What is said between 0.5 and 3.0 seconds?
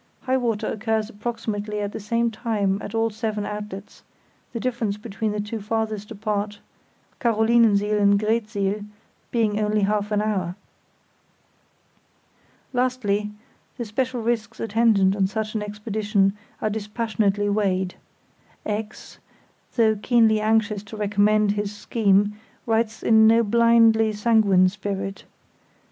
occurs approximately at the same time at